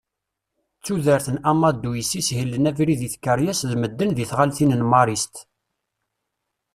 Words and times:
D 0.77 0.81
tudert 0.83 1.27
n 1.35 1.37
Amadou 1.51 1.93
yessishilen 1.97 2.69
abrid 2.69 3.01
i 3.07 3.09
tkeṛyas 3.13 3.59
d 3.69 3.71
medden 3.79 4.09
di 4.13 4.25
tɣaltin 4.31 4.75
n 4.75 4.83
Maristes. 4.91 5.41